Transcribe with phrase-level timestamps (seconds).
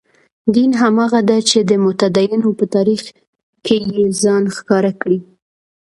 [0.55, 3.01] دین هماغه دی چې د متدینو په تاریخ
[3.65, 5.19] کې یې ځان ښکاره کړی.